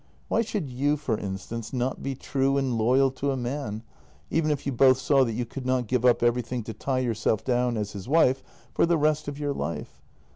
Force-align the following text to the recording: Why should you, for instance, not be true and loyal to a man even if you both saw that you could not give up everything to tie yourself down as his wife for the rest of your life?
Why 0.29 0.41
should 0.41 0.67
you, 0.67 0.97
for 0.97 1.15
instance, 1.15 1.71
not 1.73 2.01
be 2.01 2.15
true 2.15 2.57
and 2.57 2.75
loyal 2.75 3.11
to 3.11 3.29
a 3.29 3.37
man 3.37 3.83
even 4.31 4.49
if 4.49 4.65
you 4.65 4.71
both 4.71 4.97
saw 4.97 5.23
that 5.23 5.33
you 5.33 5.45
could 5.45 5.63
not 5.63 5.85
give 5.85 6.05
up 6.05 6.23
everything 6.23 6.63
to 6.63 6.73
tie 6.73 6.97
yourself 6.97 7.43
down 7.43 7.77
as 7.77 7.91
his 7.91 8.09
wife 8.09 8.41
for 8.73 8.87
the 8.87 8.97
rest 8.97 9.27
of 9.27 9.37
your 9.37 9.53
life? 9.53 10.01